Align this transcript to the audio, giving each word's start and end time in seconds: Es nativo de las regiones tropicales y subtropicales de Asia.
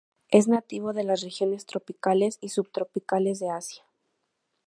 Es 0.29 0.47
nativo 0.47 0.93
de 0.93 1.03
las 1.03 1.21
regiones 1.21 1.67
tropicales 1.67 2.39
y 2.41 2.49
subtropicales 2.49 3.37
de 3.39 3.51
Asia. 3.51 3.83